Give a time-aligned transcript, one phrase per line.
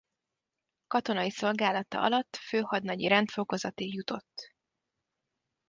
[0.87, 4.53] Katonai szolgálata alatt főhadnagyi rendfokozatig jutott.